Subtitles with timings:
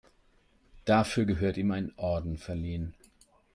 [0.85, 2.95] Dafür gehört ihm ein Orden verliehen.